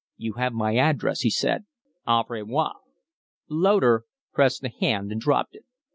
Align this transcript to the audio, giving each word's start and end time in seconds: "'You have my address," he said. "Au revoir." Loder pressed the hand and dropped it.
"'You 0.17 0.33
have 0.33 0.53
my 0.53 0.77
address," 0.77 1.19
he 1.19 1.29
said. 1.29 1.65
"Au 2.07 2.23
revoir." 2.27 2.73
Loder 3.47 4.05
pressed 4.33 4.63
the 4.63 4.69
hand 4.79 5.11
and 5.11 5.21
dropped 5.21 5.53
it. 5.55 5.65